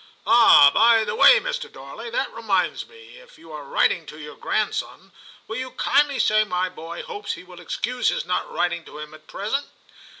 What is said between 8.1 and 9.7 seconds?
not writing to him at present?